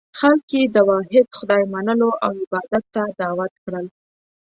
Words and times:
خلک 0.19 0.47
یې 0.57 0.63
د 0.75 0.77
واحد 0.89 1.27
خدای 1.37 1.63
منلو 1.73 2.09
او 2.25 2.31
عبادت 2.43 2.83
ته 2.93 3.03
دعوت 3.19 3.53
کړل. 3.63 3.85